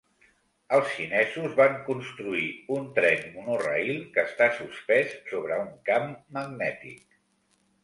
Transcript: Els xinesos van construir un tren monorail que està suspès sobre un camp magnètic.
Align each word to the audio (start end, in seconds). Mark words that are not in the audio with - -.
Els 0.77 0.87
xinesos 0.93 1.53
van 1.59 1.75
construir 1.89 2.47
un 2.77 2.87
tren 2.95 3.29
monorail 3.37 3.93
que 4.17 4.25
està 4.31 4.49
suspès 4.63 5.15
sobre 5.31 5.63
un 5.69 5.71
camp 5.93 6.11
magnètic. 6.41 7.09